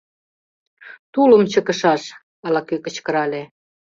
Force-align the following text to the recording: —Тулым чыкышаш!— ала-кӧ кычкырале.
—Тулым 1.13 1.43
чыкышаш!— 1.51 2.03
ала-кӧ 2.45 2.75
кычкырале. 2.85 3.41